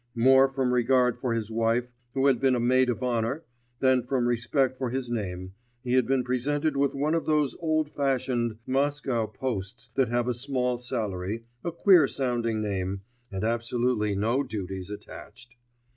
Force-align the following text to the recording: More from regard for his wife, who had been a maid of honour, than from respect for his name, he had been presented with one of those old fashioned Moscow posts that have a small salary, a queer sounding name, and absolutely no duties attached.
More 0.15 0.47
from 0.49 0.73
regard 0.73 1.19
for 1.19 1.35
his 1.35 1.51
wife, 1.51 1.91
who 2.15 2.25
had 2.25 2.39
been 2.39 2.55
a 2.55 2.59
maid 2.59 2.89
of 2.89 3.03
honour, 3.03 3.45
than 3.81 4.01
from 4.01 4.27
respect 4.27 4.79
for 4.79 4.89
his 4.89 5.11
name, 5.11 5.53
he 5.83 5.93
had 5.93 6.07
been 6.07 6.23
presented 6.23 6.75
with 6.75 6.95
one 6.95 7.13
of 7.13 7.27
those 7.27 7.55
old 7.59 7.87
fashioned 7.91 8.57
Moscow 8.65 9.27
posts 9.27 9.91
that 9.93 10.09
have 10.09 10.27
a 10.27 10.33
small 10.33 10.79
salary, 10.79 11.45
a 11.63 11.71
queer 11.71 12.07
sounding 12.07 12.63
name, 12.63 13.01
and 13.31 13.43
absolutely 13.43 14.15
no 14.15 14.41
duties 14.41 14.89
attached. 14.89 15.53